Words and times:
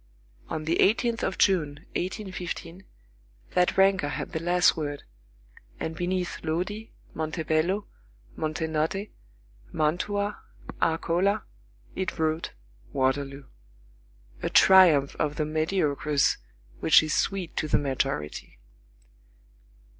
On 0.49 0.63
the 0.65 0.77
18th 0.77 1.21
of 1.21 1.37
June, 1.37 1.73
1815, 1.95 2.85
that 3.51 3.77
rancor 3.77 4.07
had 4.07 4.31
the 4.31 4.41
last 4.41 4.75
word, 4.75 5.03
and 5.79 5.95
beneath 5.95 6.39
Lodi, 6.43 6.87
Montebello, 7.13 7.85
Montenotte, 8.35 9.11
Mantua, 9.71 10.41
Arcola, 10.81 11.43
it 11.95 12.17
wrote: 12.17 12.53
Waterloo. 12.91 13.43
A 14.41 14.49
triumph 14.49 15.15
of 15.19 15.35
the 15.35 15.45
mediocres 15.45 16.39
which 16.79 17.03
is 17.03 17.13
sweet 17.13 17.55
to 17.57 17.67
the 17.67 17.77
majority. 17.77 18.57